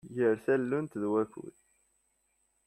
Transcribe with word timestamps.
Gar 0.15 0.37
tallunt 0.45 0.97
ed 0.97 1.03
wakud. 1.11 1.55